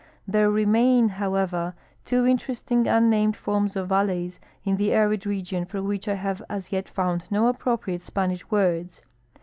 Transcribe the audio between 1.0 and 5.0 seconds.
however, two interesting unnamed forms of valleys in the